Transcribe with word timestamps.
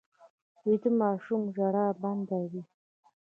ویده 0.65 0.89
ماشوم 1.01 1.41
ژړا 1.55 1.85
بنده 2.01 2.39
وي 2.51 2.63